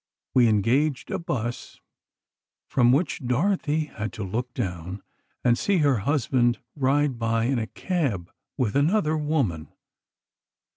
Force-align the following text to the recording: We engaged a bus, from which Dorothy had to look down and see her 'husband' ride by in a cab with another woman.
We 0.33 0.47
engaged 0.47 1.11
a 1.11 1.19
bus, 1.19 1.79
from 2.65 2.91
which 2.91 3.23
Dorothy 3.27 3.81
had 3.93 4.11
to 4.13 4.23
look 4.23 4.51
down 4.55 5.03
and 5.43 5.59
see 5.59 5.77
her 5.85 5.97
'husband' 5.97 6.57
ride 6.75 7.19
by 7.19 7.43
in 7.43 7.59
a 7.59 7.67
cab 7.67 8.31
with 8.57 8.75
another 8.75 9.15
woman. 9.15 9.67